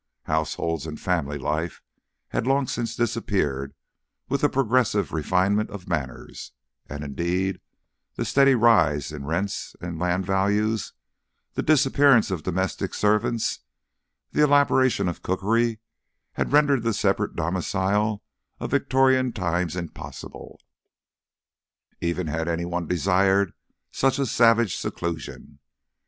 [0.23, 1.79] Households and family life
[2.29, 3.75] had long since disappeared
[4.29, 6.53] with the progressive refinement of manners;
[6.87, 7.61] and indeed
[8.15, 10.93] the steady rise in rents and land values,
[11.53, 13.59] the disappearance of domestic servants,
[14.31, 15.77] the elaboration of cookery,
[16.33, 18.23] had rendered the separate domicile
[18.59, 20.59] of Victorian times impossible,
[21.99, 23.53] even had any one desired
[23.91, 25.59] such a savage seclusion.